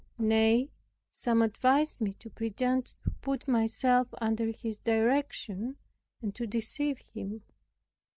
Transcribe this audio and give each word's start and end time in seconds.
Nay, 0.17 0.71
some 1.11 1.43
advised 1.43 2.01
me 2.01 2.13
to 2.13 2.31
pretend 2.31 2.87
to 3.03 3.11
put 3.21 3.47
myself 3.47 4.07
under 4.19 4.47
his 4.47 4.79
direction, 4.79 5.77
and 6.23 6.33
to 6.33 6.47
deceive 6.47 6.97
him. 6.97 7.43